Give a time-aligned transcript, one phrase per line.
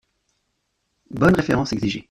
[1.11, 1.99] Bonnes références exigées.